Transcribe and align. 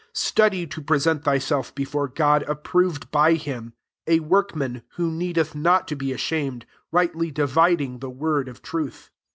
15 0.13 0.13
Study 0.13 0.65
to 0.65 0.81
pre 0.81 0.97
sent 0.97 1.23
thyself 1.23 1.75
before 1.75 2.07
God 2.07 2.43
approv 2.47 2.95
ed 2.95 3.11
by 3.11 3.35
Idm^ 3.35 3.73
a 4.07 4.19
workman 4.21 4.81
who 4.95 5.11
need 5.11 5.37
eth 5.37 5.53
not 5.53 5.87
to 5.89 5.95
be 5.95 6.11
ashamed, 6.11 6.65
rightly 6.91 7.29
dividing 7.29 7.99
the 7.99 8.09
word 8.09 8.47
of 8.49 8.63
truth. 8.63 9.11